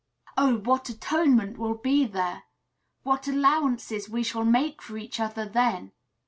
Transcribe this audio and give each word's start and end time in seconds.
Oh! 0.35 0.57
what 0.57 0.89
atonement 0.89 1.59
will 1.59 1.75
be 1.75 2.07
there! 2.07 2.45
What 3.03 3.27
allowances 3.27 4.09
we 4.09 4.23
shall 4.23 4.43
make 4.45 4.81
for 4.81 4.97
each 4.97 5.19
other, 5.19 5.45
then! 5.45 5.91